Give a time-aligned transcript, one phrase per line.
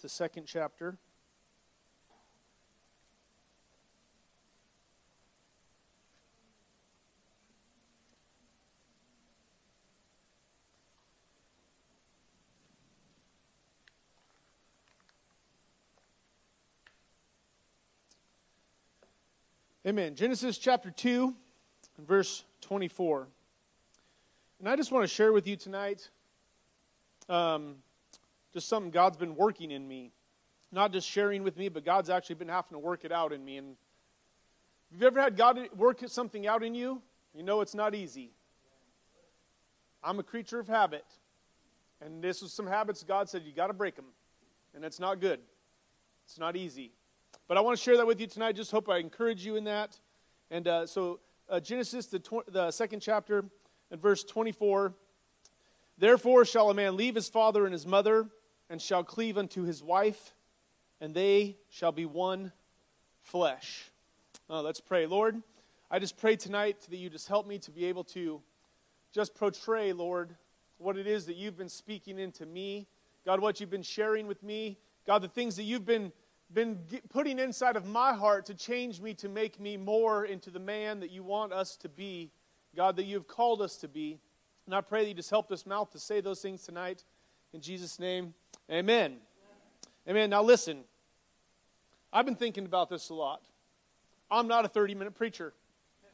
[0.00, 0.96] the second chapter.
[19.86, 20.14] Amen.
[20.14, 21.34] Genesis chapter 2
[21.98, 23.26] and verse 24.
[24.60, 26.08] And I just want to share with you tonight
[27.28, 27.76] um,
[28.52, 30.12] just something God's been working in me.
[30.72, 33.44] Not just sharing with me, but God's actually been having to work it out in
[33.44, 33.56] me.
[33.56, 33.76] And
[34.92, 37.02] have you ever had God work something out in you?
[37.34, 38.30] You know it's not easy.
[40.02, 41.04] I'm a creature of habit.
[42.00, 44.06] And this was some habits God said you got to break them.
[44.74, 45.40] And it's not good.
[46.24, 46.92] It's not easy.
[47.48, 48.56] But I want to share that with you tonight.
[48.56, 49.98] Just hope I encourage you in that.
[50.50, 53.44] And uh, so, uh, Genesis, the, tw- the second chapter,
[53.90, 54.94] and verse 24
[55.98, 58.28] Therefore shall a man leave his father and his mother,
[58.70, 60.32] and shall cleave unto his wife,
[61.00, 62.52] and they shall be one
[63.20, 63.90] flesh.
[64.48, 65.06] Uh, let's pray.
[65.06, 65.42] Lord,
[65.90, 68.40] I just pray tonight that you just help me to be able to
[69.12, 70.36] just portray, Lord,
[70.78, 72.86] what it is that you've been speaking into me.
[73.26, 74.78] God, what you've been sharing with me.
[75.06, 76.12] God, the things that you've been
[76.52, 80.58] been putting inside of my heart to change me, to make me more into the
[80.58, 82.32] man that you want us to be,
[82.74, 84.18] God, that you've called us to be.
[84.66, 87.04] And I pray that you just help this mouth to say those things tonight.
[87.52, 88.34] In Jesus' name,
[88.70, 89.16] amen.
[90.08, 90.30] Amen.
[90.30, 90.84] Now, listen,
[92.12, 93.42] I've been thinking about this a lot.
[94.30, 95.52] I'm not a 30 minute preacher.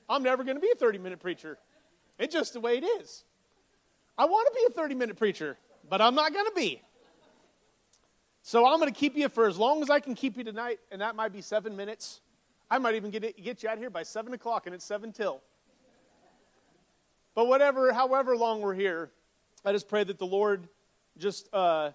[0.08, 1.58] I'm never going to be a 30 minute preacher.
[2.18, 3.24] It's just the way it is.
[4.18, 6.82] I want to be a 30 minute preacher, but I'm not going to be.
[8.42, 10.78] So I'm going to keep you for as long as I can keep you tonight,
[10.92, 12.20] and that might be seven minutes.
[12.70, 15.12] I might even get, it, get you out here by seven o'clock, and it's seven
[15.12, 15.42] till.
[17.34, 19.10] But whatever, however long we're here,
[19.64, 20.68] I just pray that the Lord
[21.18, 21.90] just uh,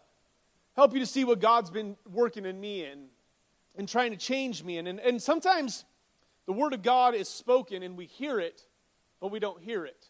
[0.75, 3.07] help you to see what God's been working in me and,
[3.75, 4.77] and trying to change me.
[4.77, 5.85] And, and, and sometimes
[6.45, 8.61] the Word of God is spoken and we hear it,
[9.19, 10.07] but we don't hear it.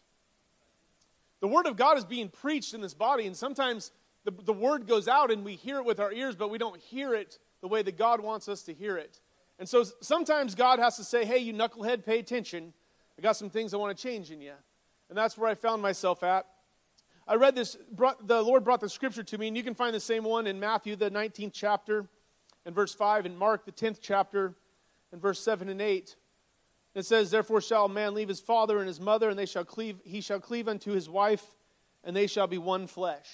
[1.40, 3.90] The Word of God is being preached in this body, and sometimes
[4.24, 6.80] the, the word goes out and we hear it with our ears, but we don't
[6.80, 9.20] hear it the way that God wants us to hear it.
[9.58, 12.72] And so sometimes God has to say, hey, you knucklehead, pay attention.
[13.18, 14.54] I got some things I want to change in you.
[15.08, 16.46] And that's where I found myself at.
[17.26, 19.94] I read this, brought, the Lord brought the scripture to me, and you can find
[19.94, 22.08] the same one in Matthew, the 19th chapter,
[22.66, 24.54] and verse 5, and Mark, the 10th chapter,
[25.12, 26.16] and verse 7 and 8.
[26.94, 29.64] It says, Therefore shall a man leave his father and his mother, and they shall
[29.64, 31.44] cleave, he shall cleave unto his wife,
[32.04, 33.28] and they shall be one flesh.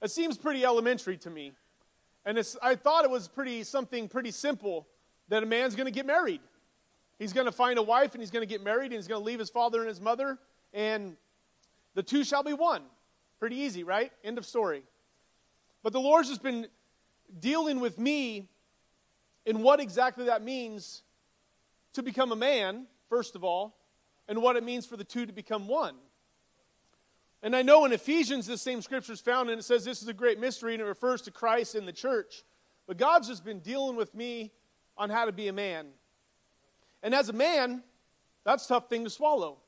[0.00, 1.52] It seems pretty elementary to me.
[2.24, 4.86] And I thought it was pretty something pretty simple
[5.28, 6.40] that a man's going to get married.
[7.18, 9.20] He's going to find a wife and he's going to get married and he's going
[9.20, 10.38] to leave his father and his mother
[10.72, 11.16] and
[11.94, 12.82] the two shall be one.
[13.38, 14.12] Pretty easy, right?
[14.22, 14.82] End of story.
[15.82, 16.66] But the Lord's just been
[17.38, 18.48] dealing with me
[19.46, 21.02] in what exactly that means
[21.94, 23.76] to become a man, first of all,
[24.28, 25.96] and what it means for the two to become one.
[27.42, 30.08] And I know in Ephesians, the same scripture is found, and it says this is
[30.08, 32.44] a great mystery, and it refers to Christ and the church.
[32.86, 34.52] But God's just been dealing with me
[34.98, 35.86] on how to be a man.
[37.02, 37.82] And as a man,
[38.44, 39.58] that's a tough thing to swallow.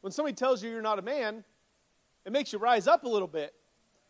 [0.00, 1.44] When somebody tells you you're not a man,
[2.24, 3.54] it makes you rise up a little bit.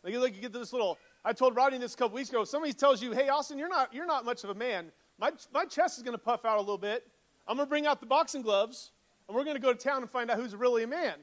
[0.03, 0.97] Like you, like you get this little.
[1.25, 2.43] I told Rodney this a couple weeks ago.
[2.43, 5.65] Somebody tells you, "Hey, Austen, you're not you're not much of a man." My my
[5.65, 7.05] chest is going to puff out a little bit.
[7.47, 8.91] I'm going to bring out the boxing gloves,
[9.27, 11.15] and we're going to go to town and find out who's really a man.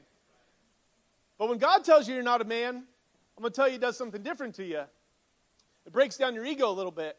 [1.37, 3.79] But when God tells you you're not a man, I'm going to tell you He
[3.79, 4.81] does something different to you.
[5.85, 7.17] It breaks down your ego a little bit.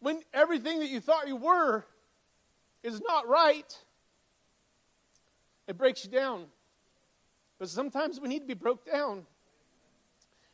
[0.00, 1.84] When everything that you thought you were
[2.82, 3.78] is not right,
[5.68, 6.46] it breaks you down.
[7.58, 9.26] But sometimes we need to be broke down.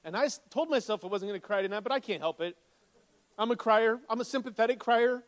[0.05, 2.57] And I told myself I wasn't going to cry tonight, but I can't help it.
[3.39, 5.23] I'm a crier, I'm a sympathetic crier.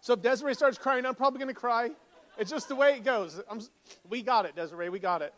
[0.00, 1.90] So if Desiree starts crying, I'm probably going to cry.
[2.36, 3.40] It's just the way it goes.
[3.48, 3.60] I'm,
[4.08, 4.88] we got it, Desiree.
[4.88, 5.32] We got it.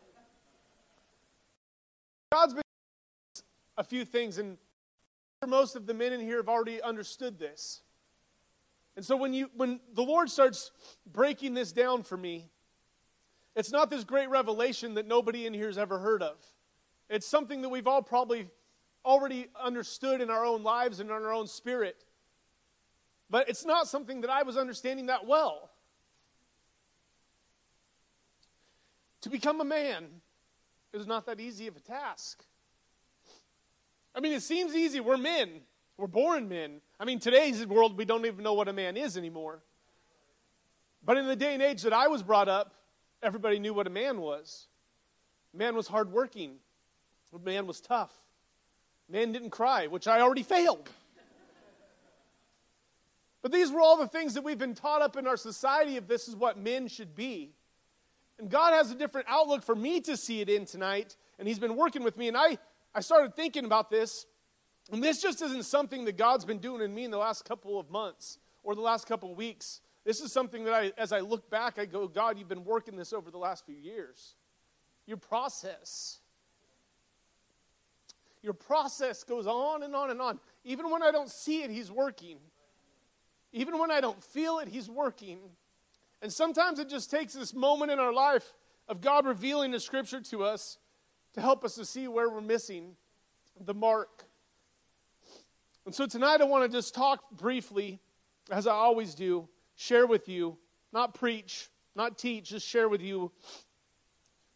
[2.32, 2.62] God's been
[3.76, 4.56] a few things, and
[5.46, 7.82] most of the men in here have already understood this.
[8.96, 10.70] And so when you when the Lord starts
[11.10, 12.48] breaking this down for me,
[13.56, 16.36] it's not this great revelation that nobody in here has ever heard of.
[17.08, 18.48] It's something that we've all probably
[19.04, 22.04] already understood in our own lives and in our own spirit.
[23.30, 25.70] But it's not something that I was understanding that well.
[29.22, 30.06] To become a man
[30.92, 32.44] is not that easy of a task.
[34.14, 35.00] I mean, it seems easy.
[35.00, 35.62] We're men,
[35.96, 36.80] we're born men.
[36.98, 39.62] I mean, today's world, we don't even know what a man is anymore.
[41.04, 42.74] But in the day and age that I was brought up,
[43.22, 44.68] everybody knew what a man was.
[45.52, 46.56] Man was hardworking.
[47.44, 48.12] Man was tough.
[49.08, 50.88] Man didn't cry, which I already failed.
[53.42, 56.08] But these were all the things that we've been taught up in our society if
[56.08, 57.52] this is what men should be.
[58.38, 61.58] And God has a different outlook for me to see it in tonight, and He's
[61.58, 62.28] been working with me.
[62.28, 62.56] And I,
[62.94, 64.24] I started thinking about this,
[64.92, 67.78] and this just isn't something that God's been doing in me in the last couple
[67.80, 69.80] of months or the last couple of weeks.
[70.04, 72.96] This is something that I, as I look back, I go, God, you've been working
[72.96, 74.34] this over the last few years.
[75.06, 76.18] Your process.
[78.42, 80.38] Your process goes on and on and on.
[80.64, 82.36] Even when I don't see it, He's working.
[83.52, 85.38] Even when I don't feel it, He's working.
[86.20, 88.52] And sometimes it just takes this moment in our life
[88.86, 90.76] of God revealing the Scripture to us
[91.32, 92.96] to help us to see where we're missing
[93.58, 94.24] the mark.
[95.86, 98.00] And so tonight I want to just talk briefly,
[98.50, 100.56] as I always do, share with you,
[100.92, 103.32] not preach, not teach, just share with you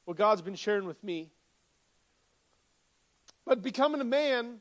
[0.04, 1.30] what God's been sharing with me.
[3.44, 4.60] But becoming a man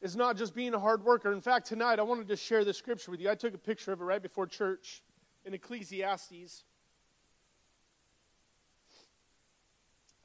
[0.00, 1.32] is not just being a hard worker.
[1.32, 3.30] In fact, tonight I wanted to share this scripture with you.
[3.30, 5.02] I took a picture of it right before church
[5.44, 6.64] in Ecclesiastes.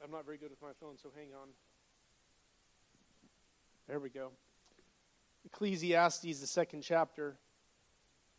[0.02, 1.48] I'm not very good with my phone, so hang on.
[3.86, 4.30] There we go.
[5.52, 7.36] Ecclesiastes, the second chapter.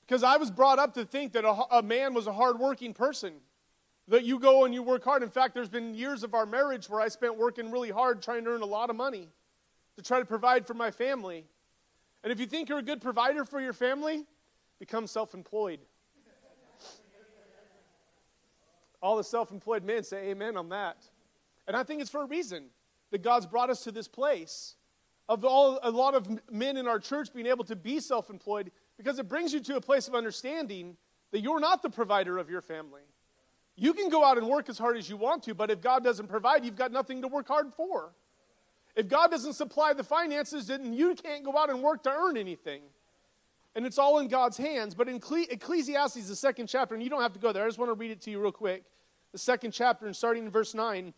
[0.06, 3.33] Because I was brought up to think that a, a man was a hardworking person,
[4.07, 5.23] that you go and you work hard.
[5.23, 8.44] In fact, there's been years of our marriage where I spent working really hard trying
[8.45, 9.29] to earn a lot of money
[9.97, 11.45] to try to provide for my family.
[12.23, 14.25] And if you think you're a good provider for your family,
[14.79, 15.79] become self employed.
[19.01, 20.97] All the self employed men say amen on that.
[21.67, 22.65] And I think it's for a reason
[23.12, 24.75] that God's brought us to this place
[25.29, 28.71] of all, a lot of men in our church being able to be self employed
[28.97, 30.97] because it brings you to a place of understanding
[31.31, 33.03] that you're not the provider of your family.
[33.75, 36.03] You can go out and work as hard as you want to, but if God
[36.03, 38.11] doesn't provide, you've got nothing to work hard for.
[38.95, 42.35] If God doesn't supply the finances, then you can't go out and work to earn
[42.35, 42.81] anything.
[43.75, 44.95] And it's all in God's hands.
[44.95, 47.67] But in Cle- Ecclesiastes, the second chapter, and you don't have to go there, I
[47.67, 48.83] just want to read it to you real quick.
[49.31, 51.13] The second chapter, and starting in verse 9.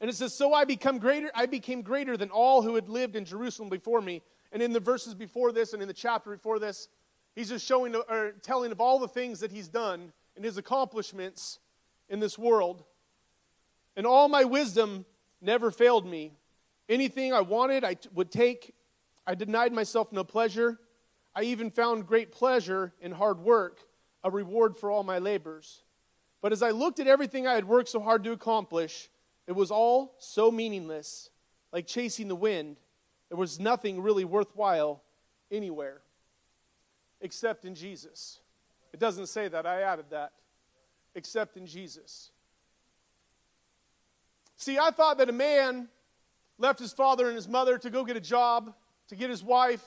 [0.00, 3.16] And it says, So I become greater, I became greater than all who had lived
[3.16, 4.22] in Jerusalem before me.
[4.52, 6.88] And in the verses before this and in the chapter before this,
[7.34, 11.58] he's just showing or telling of all the things that he's done and his accomplishments
[12.08, 12.84] in this world.
[13.96, 15.04] And all my wisdom
[15.40, 16.32] never failed me.
[16.88, 18.74] Anything I wanted, I t- would take.
[19.26, 20.78] I denied myself no pleasure.
[21.34, 23.80] I even found great pleasure in hard work,
[24.24, 25.82] a reward for all my labors.
[26.42, 29.08] But as I looked at everything I had worked so hard to accomplish,
[29.50, 31.28] it was all so meaningless,
[31.72, 32.76] like chasing the wind.
[33.28, 35.02] There was nothing really worthwhile
[35.50, 36.02] anywhere
[37.20, 38.38] except in Jesus.
[38.92, 40.32] It doesn't say that, I added that.
[41.16, 42.30] Except in Jesus.
[44.56, 45.88] See, I thought that a man
[46.56, 48.72] left his father and his mother to go get a job,
[49.08, 49.84] to get his wife,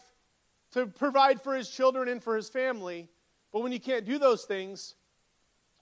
[0.71, 3.07] to provide for his children and for his family.
[3.53, 4.95] But when you can't do those things,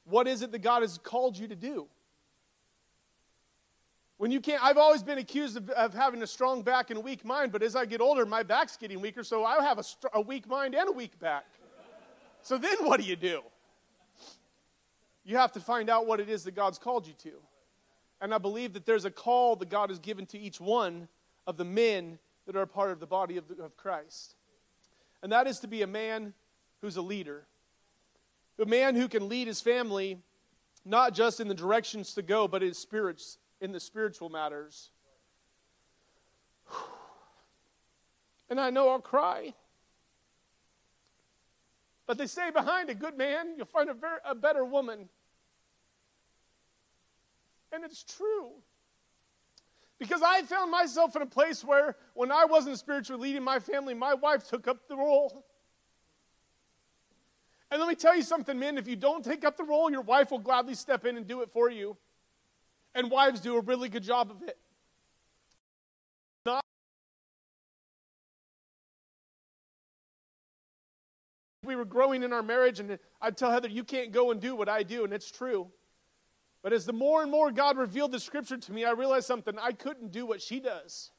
[0.03, 1.87] what is it that God has called you to do?
[4.21, 7.01] When you can't, I've always been accused of, of, having a strong back and a
[7.01, 9.83] weak mind, but as I get older, my back's getting weaker, so I have a,
[10.13, 11.45] a weak mind and a weak back.
[12.43, 13.41] So then what do you do?
[15.25, 17.31] You have to find out what it is that God's called you to.
[18.21, 21.07] And I believe that there's a call that God has given to each one
[21.47, 24.35] of the men that are part of the body of, the, of Christ.
[25.23, 26.35] And that is to be a man
[26.83, 27.47] who's a leader,
[28.59, 30.19] a man who can lead his family
[30.85, 34.89] not just in the directions to go, but in spirits in the spiritual matters.
[38.49, 39.53] And I know I'll cry.
[42.07, 45.07] But they say behind a good man, you'll find a, very, a better woman.
[47.71, 48.49] And it's true.
[49.97, 53.93] Because I found myself in a place where, when I wasn't spiritually leading my family,
[53.93, 55.45] my wife took up the role.
[57.69, 60.01] And let me tell you something, men, if you don't take up the role, your
[60.01, 61.95] wife will gladly step in and do it for you
[62.93, 64.57] and wives do a really good job of it.
[66.45, 66.63] Not
[71.63, 74.55] we were growing in our marriage, and I'd tell Heather, You can't go and do
[74.55, 75.67] what I do, and it's true.
[76.63, 79.57] But as the more and more God revealed the scripture to me, I realized something.
[79.59, 81.11] I couldn't do what she does.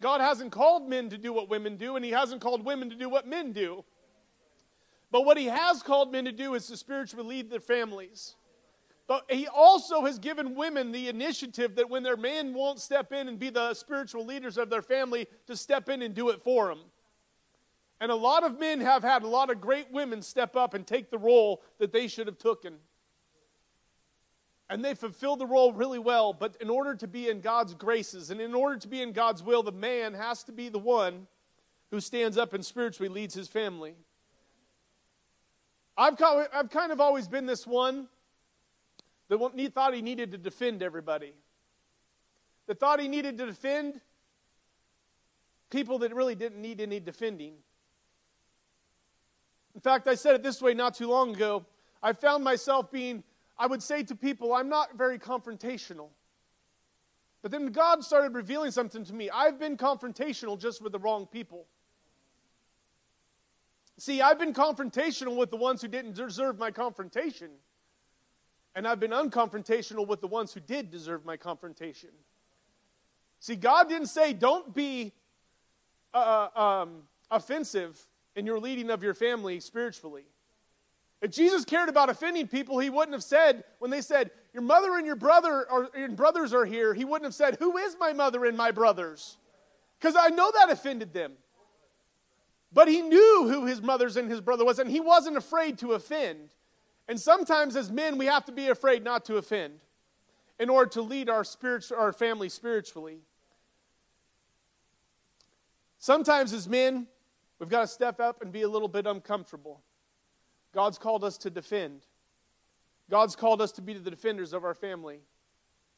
[0.00, 2.96] God hasn't called men to do what women do, and He hasn't called women to
[2.96, 3.84] do what men do.
[5.10, 8.36] But what He has called men to do is to spiritually lead their families.
[9.08, 13.28] But he also has given women the initiative that when their man won't step in
[13.28, 16.68] and be the spiritual leaders of their family, to step in and do it for
[16.68, 16.80] them.
[18.00, 20.86] And a lot of men have had a lot of great women step up and
[20.86, 22.78] take the role that they should have taken.
[24.68, 26.32] and they fulfill the role really well.
[26.32, 29.42] But in order to be in God's graces and in order to be in God's
[29.42, 31.26] will, the man has to be the one
[31.90, 33.94] who stands up and spiritually leads his family.
[35.96, 36.20] I've,
[36.52, 38.08] I've kind of always been this one
[39.28, 41.34] that thought he needed to defend everybody,
[42.66, 44.00] that thought he needed to defend
[45.70, 47.54] people that really didn't need any defending.
[49.74, 51.66] In fact, I said it this way not too long ago.
[52.02, 53.22] I found myself being,
[53.58, 56.08] I would say to people, I'm not very confrontational.
[57.42, 59.28] But then God started revealing something to me.
[59.30, 61.66] I've been confrontational just with the wrong people.
[63.98, 67.50] See, I've been confrontational with the ones who didn't deserve my confrontation.
[68.76, 72.10] And I've been unconfrontational with the ones who did deserve my confrontation.
[73.40, 75.12] See, God didn't say, don't be
[76.12, 77.98] uh, uh, um, offensive
[78.36, 80.24] in your leading of your family spiritually.
[81.22, 84.96] If Jesus cared about offending people, he wouldn't have said, when they said, Your mother
[84.96, 88.12] and your brother or your brothers are here, he wouldn't have said, Who is my
[88.12, 89.38] mother and my brothers?
[89.98, 91.32] Because I know that offended them.
[92.72, 95.92] But he knew who his mother's and his brother was, and he wasn't afraid to
[95.92, 96.50] offend.
[97.08, 99.80] And sometimes as men, we have to be afraid not to offend
[100.58, 103.20] in order to lead our, spirit, our family spiritually.
[105.98, 107.06] Sometimes as men,
[107.58, 109.82] we've got to step up and be a little bit uncomfortable.
[110.74, 112.02] God's called us to defend.
[113.08, 115.20] God's called us to be the defenders of our family.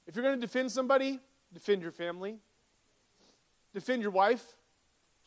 [0.06, 1.20] If you're going to defend somebody,
[1.52, 2.38] defend your family,
[3.74, 4.56] defend your wife,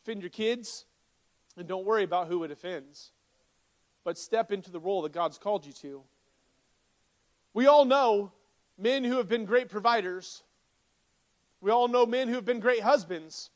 [0.03, 0.85] defend your kids,
[1.57, 3.11] and don't worry about who it offends.
[4.03, 6.03] But step into the role that God's called you to.
[7.53, 8.31] We all know
[8.77, 10.43] men who have been great providers.
[11.59, 13.51] We all know men who have been great husbands.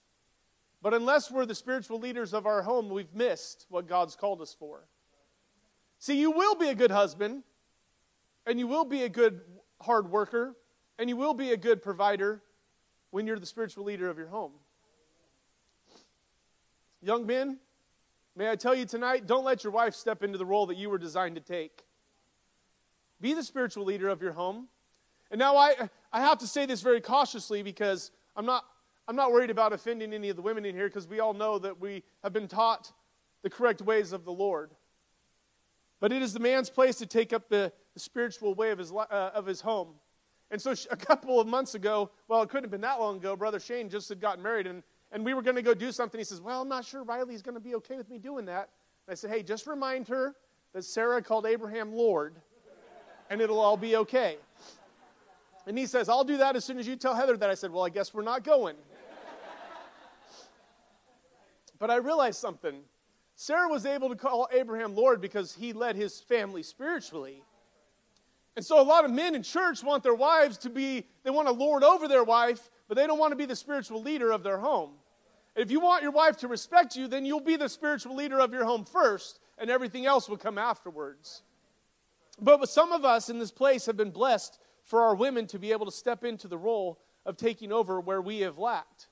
[0.82, 4.56] But unless we're the spiritual leaders of our home, we've missed what God's called us
[4.58, 4.88] for.
[5.98, 7.44] See, you will be a good husband,
[8.46, 9.42] and you will be a good
[9.82, 10.56] hard worker,
[11.00, 12.44] and you will be a good provider
[13.10, 14.52] when you're the spiritual leader of your home.
[17.02, 17.58] Young men,
[18.38, 20.90] May I tell you tonight, don't let your wife step into the role that you
[20.90, 21.86] were designed to take.
[23.22, 24.68] Be the spiritual leader of your home.
[25.32, 28.66] And now I, I have to say this very cautiously because I'm not,
[29.08, 31.58] I'm not worried about offending any of the women in here because we all know
[31.60, 32.92] that we have been taught
[33.42, 34.72] the correct ways of the Lord.
[36.02, 38.92] But it is the man's place to take up the, the spiritual way of his,
[38.92, 39.94] uh, of his home.
[40.52, 43.38] And so a couple of months ago, well, it couldn't have been that long ago,
[43.38, 46.20] Brother Shane just had gotten married, and and we were going to go do something.
[46.20, 48.70] He says, Well, I'm not sure Riley's going to be okay with me doing that.
[49.08, 50.36] And I said, Hey, just remind her
[50.74, 52.36] that Sarah called Abraham Lord,
[53.30, 54.38] and it'll all be okay.
[55.68, 57.50] And he says, I'll do that as soon as you tell Heather that.
[57.50, 58.76] I said, Well, I guess we're not going.
[61.80, 62.82] but I realized something.
[63.36, 67.42] Sarah was able to call Abraham Lord because he led his family spiritually.
[68.56, 71.48] And so a lot of men in church want their wives to be, they want
[71.50, 74.44] to lord over their wife, but they don't want to be the spiritual leader of
[74.44, 74.92] their home.
[75.56, 78.54] If you want your wife to respect you, then you'll be the spiritual leader of
[78.54, 81.44] your home first, and everything else will come afterwards.
[82.40, 85.72] But some of us in this place have been blessed for our women to be
[85.72, 89.08] able to step into the role of taking over where we have lacked.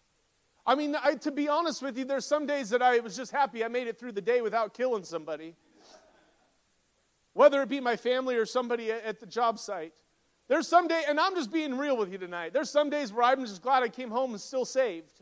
[0.65, 3.31] I mean, I, to be honest with you, there's some days that I was just
[3.31, 5.55] happy I made it through the day without killing somebody.
[7.33, 9.93] Whether it be my family or somebody at the job site.
[10.47, 12.53] There's some day, and I'm just being real with you tonight.
[12.53, 15.21] There's some days where I'm just glad I came home and still saved.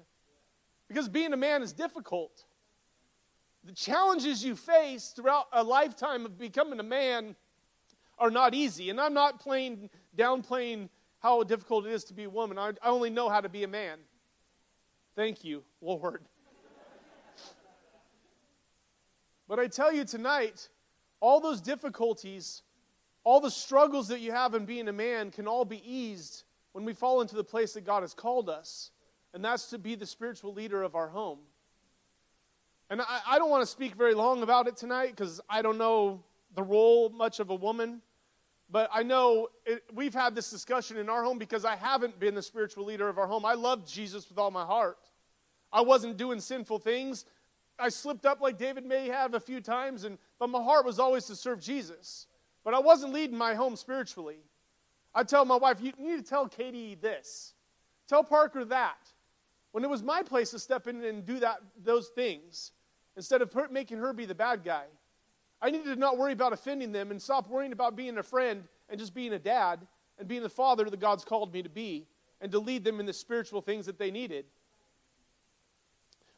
[0.87, 2.45] Because being a man is difficult.
[3.63, 7.35] The challenges you face throughout a lifetime of becoming a man
[8.17, 8.89] are not easy.
[8.89, 12.57] And I'm not playing, downplaying how difficult it is to be a woman.
[12.57, 13.99] I, I only know how to be a man.
[15.15, 16.23] Thank you, Lord.
[19.47, 20.67] but I tell you tonight,
[21.19, 22.63] all those difficulties,
[23.23, 26.85] all the struggles that you have in being a man can all be eased when
[26.85, 28.91] we fall into the place that God has called us
[29.33, 31.39] and that's to be the spiritual leader of our home.
[32.89, 35.77] And I, I don't want to speak very long about it tonight because I don't
[35.77, 36.23] know
[36.55, 38.01] the role much of a woman.
[38.69, 42.35] But I know it, we've had this discussion in our home because I haven't been
[42.35, 43.45] the spiritual leader of our home.
[43.45, 44.97] I loved Jesus with all my heart.
[45.71, 47.25] I wasn't doing sinful things.
[47.79, 50.99] I slipped up like David may have a few times, and, but my heart was
[50.99, 52.27] always to serve Jesus.
[52.63, 54.39] But I wasn't leading my home spiritually.
[55.13, 57.53] I'd tell my wife, you need to tell Katie this.
[58.07, 58.97] Tell Parker that.
[59.71, 62.71] When it was my place to step in and do that, those things,
[63.15, 64.85] instead of her, making her be the bad guy,
[65.61, 68.63] I needed to not worry about offending them and stop worrying about being a friend
[68.89, 69.79] and just being a dad
[70.17, 72.07] and being the father that God's called me to be
[72.41, 74.45] and to lead them in the spiritual things that they needed.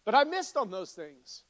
[0.05, 1.43] But I missed on those things.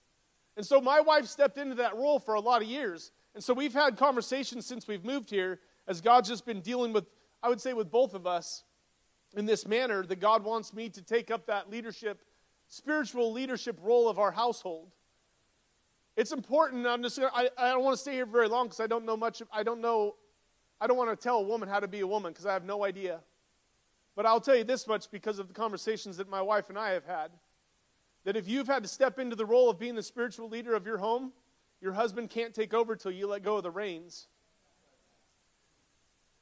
[0.56, 3.12] And so my wife stepped into that role for a lot of years.
[3.36, 7.06] And so we've had conversations since we've moved here as God's just been dealing with
[7.44, 8.64] I would say with both of us
[9.36, 12.22] in this manner that God wants me to take up that leadership,
[12.70, 14.92] spiritual leadership role of our household.
[16.16, 16.88] It's important.
[16.88, 17.20] I'm just.
[17.20, 19.42] going I, I don't want to stay here very long because I don't know much.
[19.52, 20.16] I don't know.
[20.80, 22.64] I don't want to tell a woman how to be a woman because I have
[22.64, 23.20] no idea.
[24.16, 26.92] But I'll tell you this much because of the conversations that my wife and I
[26.92, 27.32] have had.
[28.26, 30.86] That if you've had to step into the role of being the spiritual leader of
[30.86, 31.34] your home,
[31.84, 34.28] your husband can't take over till you let go of the reins.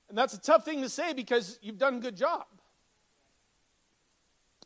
[0.08, 2.46] And that's a tough thing to say because you've done a good job.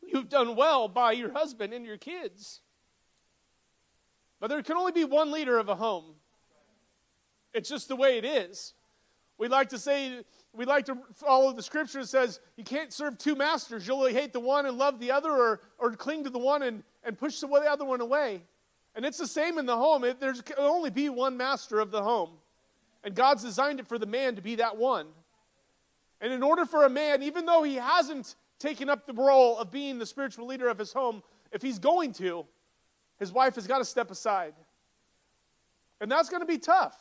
[0.05, 2.59] You've done well by your husband and your kids.
[4.41, 6.15] But there can only be one leader of a home.
[7.53, 8.73] It's just the way it is.
[9.37, 13.17] We like to say, we like to follow the scripture that says you can't serve
[13.17, 13.87] two masters.
[13.87, 16.83] You'll hate the one and love the other, or, or cling to the one and,
[17.01, 18.43] and push the other one away.
[18.95, 20.03] And it's the same in the home.
[20.03, 22.31] It, there can only be one master of the home.
[23.03, 25.07] And God's designed it for the man to be that one.
[26.21, 29.69] And in order for a man, even though he hasn't taken up the role of
[29.69, 31.21] being the spiritual leader of his home,
[31.51, 32.45] if he's going to,
[33.19, 34.53] his wife has got to step aside.
[36.01, 36.97] And that's going to be tough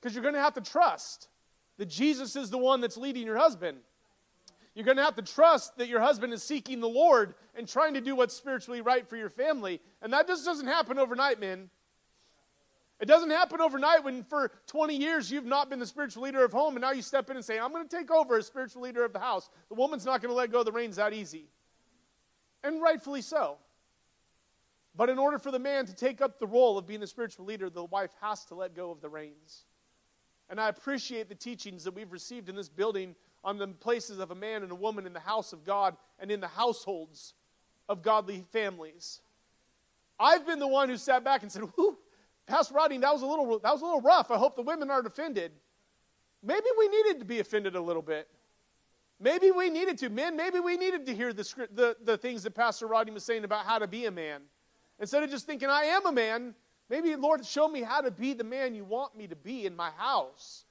[0.00, 1.28] because you're going to have to trust
[1.78, 3.78] that Jesus is the one that's leading your husband.
[4.74, 7.94] You're going to have to trust that your husband is seeking the Lord and trying
[7.94, 9.80] to do what's spiritually right for your family.
[10.00, 11.70] And that just doesn't happen overnight, man.
[13.00, 16.52] It doesn't happen overnight when for 20 years you've not been the spiritual leader of
[16.52, 18.82] home and now you step in and say, I'm going to take over as spiritual
[18.82, 19.48] leader of the house.
[19.70, 21.48] The woman's not going to let go of the reins that easy.
[22.62, 23.56] And rightfully so.
[24.94, 27.46] But in order for the man to take up the role of being the spiritual
[27.46, 29.64] leader, the wife has to let go of the reins.
[30.50, 34.30] And I appreciate the teachings that we've received in this building on the places of
[34.30, 37.34] a man and a woman in the house of God and in the households
[37.88, 39.20] of godly families.
[40.18, 41.96] I've been the one who sat back and said, Whoo,
[42.46, 44.30] Pastor Rodney, that was a little that was a little rough.
[44.30, 45.52] I hope the women aren't offended.
[46.42, 48.28] Maybe we needed to be offended a little bit.
[49.18, 50.08] Maybe we needed to.
[50.08, 53.44] Men, maybe we needed to hear the, the, the things that Pastor Rodney was saying
[53.44, 54.40] about how to be a man.
[54.98, 56.54] Instead of just thinking, I am a man,
[56.88, 59.76] maybe, Lord, show me how to be the man you want me to be in
[59.76, 60.64] my house.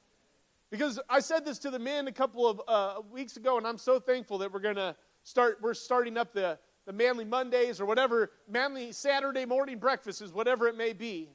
[0.69, 3.79] Because I said this to the men a couple of uh, weeks ago, and I'm
[3.79, 7.86] so thankful that we're going to start, we're starting up the, the Manly Mondays or
[7.86, 11.29] whatever, Manly Saturday morning breakfast is whatever it may be.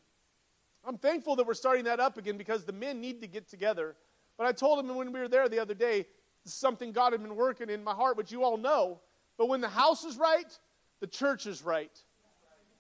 [0.86, 3.96] I'm thankful that we're starting that up again because the men need to get together.
[4.36, 6.06] But I told them when we were there the other day,
[6.44, 9.00] something God had been working in my heart, which you all know.
[9.36, 10.58] But when the house is right,
[11.00, 11.96] the church is right.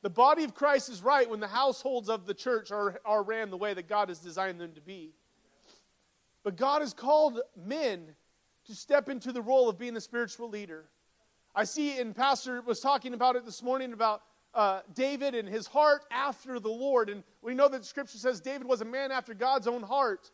[0.02, 3.50] The body of Christ is right when the households of the church are, are ran
[3.50, 5.14] the way that God has designed them to be.
[6.44, 8.14] But God has called men
[8.66, 10.84] to step into the role of being the spiritual leader.
[11.54, 14.22] I see, and Pastor was talking about it this morning about
[14.54, 17.08] uh, David and his heart after the Lord.
[17.08, 20.30] And we know that scripture says David was a man after God's own heart.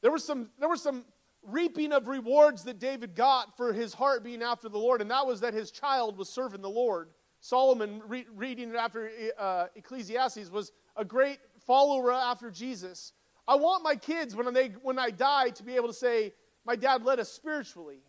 [0.00, 1.04] There was some, there was some
[1.42, 5.26] reaping of rewards that David got for his heart being after the Lord, and that
[5.26, 7.10] was that his child was serving the Lord.
[7.40, 13.12] Solomon, re- reading after uh, Ecclesiastes, was a great follower after Jesus.
[13.48, 16.34] I want my kids, when, they, when I die, to be able to say,
[16.66, 18.00] My dad led us spiritually.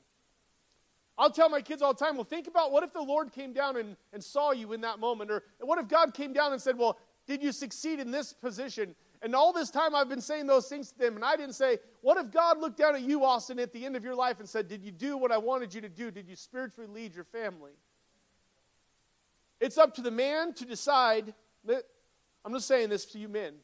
[1.17, 3.51] I'll tell my kids all the time, well, think about what if the Lord came
[3.51, 5.31] down and, and saw you in that moment?
[5.31, 6.97] Or what if God came down and said, well,
[7.27, 8.95] did you succeed in this position?
[9.21, 11.79] And all this time I've been saying those things to them, and I didn't say,
[11.99, 14.47] what if God looked down at you, Austen, at the end of your life and
[14.47, 16.09] said, did you do what I wanted you to do?
[16.09, 17.73] Did you spiritually lead your family?
[19.59, 21.33] It's up to the man to decide
[21.65, 21.83] that,
[22.45, 23.55] I'm just saying this to you men.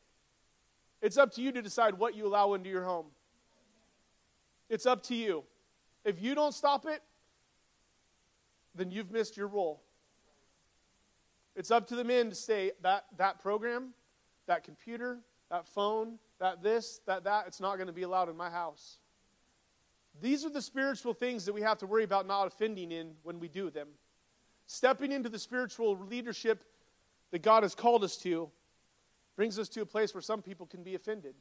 [1.02, 3.08] It's up to you to decide what you allow into your home.
[4.70, 5.44] It's up to you.
[6.04, 7.02] If you don't stop it,
[8.74, 9.82] then you've missed your role.
[11.56, 13.94] It's up to the men to say that that program,
[14.48, 18.36] that computer, that phone, that this, that that, it's not going to be allowed in
[18.36, 18.98] my house.
[20.22, 23.40] These are the spiritual things that we have to worry about not offending in when
[23.40, 23.90] we do them.
[24.66, 26.64] Stepping into the spiritual leadership
[27.32, 28.50] that God has called us to
[29.36, 31.36] brings us to a place where some people can be offended.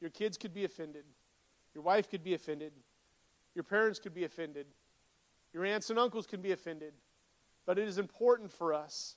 [0.00, 1.04] Your kids could be offended.
[1.74, 2.72] Your wife could be offended.
[3.54, 4.66] Your parents could be offended.
[5.52, 6.92] Your aunts and uncles can be offended.
[7.64, 9.16] But it is important for us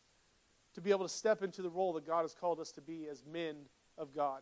[0.73, 3.07] to be able to step into the role that God has called us to be
[3.09, 3.55] as men
[3.97, 4.41] of God.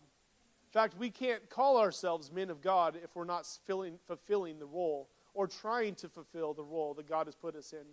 [0.66, 4.66] In fact, we can't call ourselves men of God if we're not filling, fulfilling the
[4.66, 7.86] role or trying to fulfill the role that God has put us in.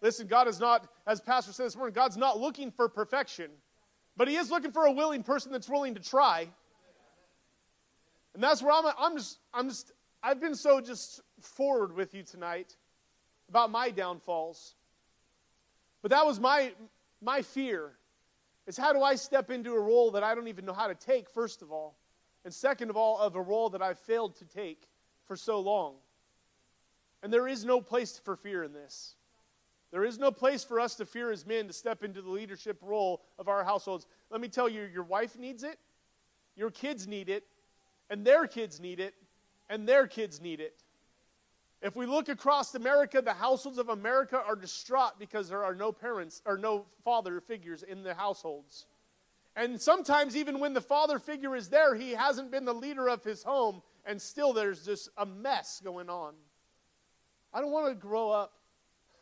[0.00, 3.50] Listen, God is not, as Pastor said this morning, God's not looking for perfection,
[4.18, 6.48] but He is looking for a willing person that's willing to try.
[8.34, 12.22] And that's where I'm, I'm just, I'm just, I've been so just forward with you
[12.22, 12.76] tonight
[13.48, 14.74] about my downfalls.
[16.02, 16.72] But that was my,
[17.22, 17.92] my fear
[18.66, 20.94] is how do I step into a role that I don't even know how to
[20.94, 21.96] take, first of all,
[22.44, 24.88] and second of all, of a role that I've failed to take
[25.26, 25.94] for so long.
[27.22, 29.14] And there is no place for fear in this.
[29.90, 32.78] There is no place for us to fear as men to step into the leadership
[32.82, 34.06] role of our households.
[34.30, 35.78] Let me tell you, your wife needs it,
[36.56, 37.44] your kids need it,
[38.10, 39.14] and their kids need it,
[39.70, 40.82] and their kids need it.
[41.80, 45.92] If we look across America, the households of America are distraught because there are no
[45.92, 48.86] parents or no father figures in the households.
[49.54, 53.24] And sometimes, even when the father figure is there, he hasn't been the leader of
[53.24, 56.34] his home, and still there's just a mess going on.
[57.52, 58.52] I don't want to grow up.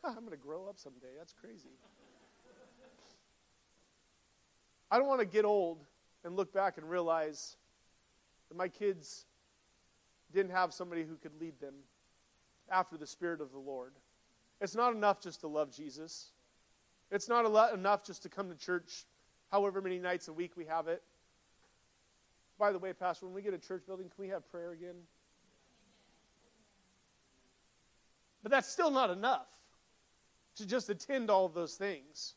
[0.16, 1.08] I'm going to grow up someday.
[1.18, 1.70] That's crazy.
[4.90, 5.82] I don't want to get old
[6.24, 7.56] and look back and realize
[8.48, 9.24] that my kids
[10.32, 11.74] didn't have somebody who could lead them
[12.70, 13.94] after the Spirit of the Lord.
[14.60, 16.30] It's not enough just to love Jesus.
[17.10, 19.06] It's not enough just to come to church
[19.50, 21.02] however many nights a week we have it.
[22.58, 24.94] By the way, Pastor, when we get a church building, can we have prayer again?
[28.42, 29.46] But that's still not enough
[30.56, 32.34] to just attend all those things.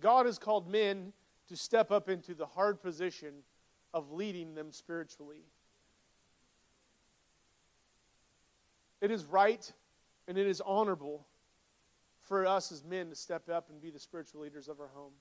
[0.00, 1.12] God has called men
[1.48, 3.42] to step up into the hard position
[3.94, 5.44] of leading them spiritually.
[9.00, 9.70] It is right
[10.28, 11.26] and it is honorable
[12.20, 15.12] for us as men to step up and be the spiritual leaders of our home.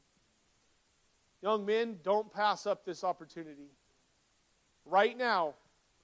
[1.41, 3.69] Young men, don't pass up this opportunity.
[4.85, 5.53] Right now,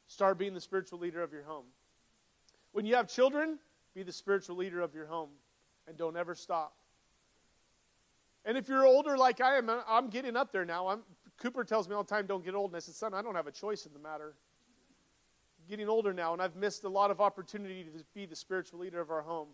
[0.07, 1.65] start being the spiritual leader of your home.
[2.73, 3.57] When you have children,
[3.95, 5.29] be the spiritual leader of your home
[5.91, 6.73] and don't ever stop.
[8.43, 10.87] And if you're older like I am, I'm getting up there now.
[10.87, 11.01] I'm,
[11.37, 12.71] Cooper tells me all the time, don't get old.
[12.71, 14.33] And I said, son, I don't have a choice in the matter
[15.71, 18.99] getting older now, and I've missed a lot of opportunity to be the spiritual leader
[18.99, 19.47] of our home.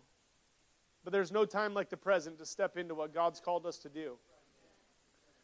[1.04, 3.88] But there's no time like the present to step into what God's called us to
[3.88, 4.18] do.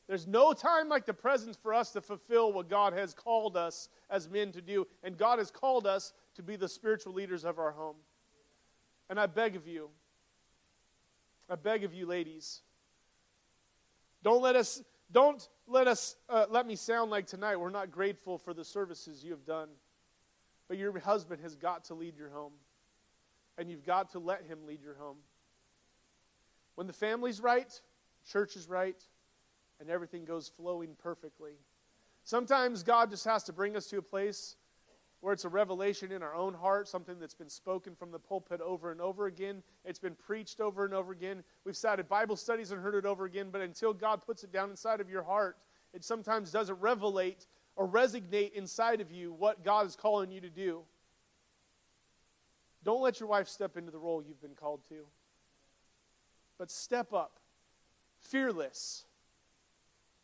[0.08, 3.88] There's no time like the present for us to fulfill what God has called us
[4.10, 4.86] as men to do.
[5.02, 7.96] And God has called us to be the spiritual leaders of our home.
[9.08, 9.90] And I beg of you,
[11.48, 12.62] I beg of you, ladies,
[14.22, 18.38] don't let us, don't let us, uh, let me sound like tonight we're not grateful
[18.38, 19.68] for the services you have done.
[20.66, 22.52] But your husband has got to lead your home.
[23.58, 25.18] And you've got to let him lead your home.
[26.74, 27.70] When the family's right,
[28.28, 29.00] church is right,
[29.78, 31.52] and everything goes flowing perfectly.
[32.24, 34.56] Sometimes God just has to bring us to a place
[35.24, 38.60] where it's a revelation in our own heart, something that's been spoken from the pulpit
[38.60, 39.62] over and over again.
[39.86, 41.42] It's been preached over and over again.
[41.64, 44.68] We've cited Bible studies and heard it over again, but until God puts it down
[44.68, 45.56] inside of your heart,
[45.94, 50.50] it sometimes doesn't revelate or resonate inside of you what God is calling you to
[50.50, 50.82] do.
[52.84, 55.06] Don't let your wife step into the role you've been called to.
[56.58, 57.40] But step up,
[58.20, 59.06] fearless.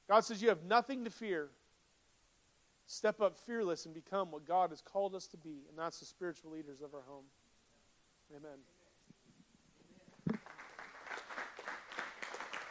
[0.06, 1.48] God says you have nothing to fear.
[2.90, 6.06] Step up fearless and become what God has called us to be, and that's the
[6.06, 7.26] spiritual leaders of our home.
[8.36, 8.58] Amen.